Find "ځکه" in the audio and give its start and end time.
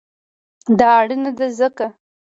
1.59-1.85